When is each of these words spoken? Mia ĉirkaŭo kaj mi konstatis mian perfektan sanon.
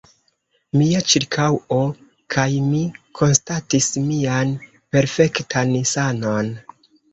Mia 0.79 1.01
ĉirkaŭo 1.11 1.77
kaj 2.37 2.47
mi 2.71 2.81
konstatis 3.21 3.91
mian 4.09 4.57
perfektan 4.97 5.79
sanon. 5.95 6.53